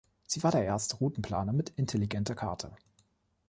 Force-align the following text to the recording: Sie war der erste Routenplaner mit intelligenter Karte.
Sie 0.25 0.41
war 0.41 0.49
der 0.49 0.65
erste 0.65 0.95
Routenplaner 0.95 1.53
mit 1.53 1.69
intelligenter 1.75 2.33
Karte. 2.33 2.71